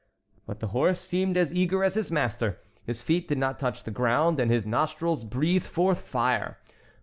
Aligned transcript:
But 0.47 0.61
the 0.61 0.69
horse 0.69 0.99
seemed 0.99 1.37
as 1.37 1.53
eager 1.53 1.83
as 1.83 1.93
his 1.93 2.09
master. 2.09 2.57
His 2.87 3.03
feet 3.03 3.27
did 3.27 3.37
not 3.37 3.59
touch 3.59 3.83
the 3.83 3.91
ground, 3.91 4.39
and 4.39 4.49
his 4.49 4.65
nostrils 4.65 5.23
breathed 5.23 5.67
forth 5.67 6.01
fire. 6.01 6.57